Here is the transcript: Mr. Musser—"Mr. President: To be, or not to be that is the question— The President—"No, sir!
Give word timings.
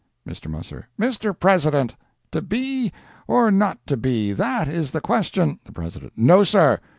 Mr. 0.27 0.49
Musser—"Mr. 0.49 1.39
President: 1.39 1.95
To 2.31 2.41
be, 2.41 2.91
or 3.27 3.51
not 3.51 3.85
to 3.85 3.95
be 3.95 4.33
that 4.33 4.67
is 4.67 4.89
the 4.89 4.99
question— 4.99 5.59
The 5.63 5.71
President—"No, 5.71 6.43
sir! 6.43 6.79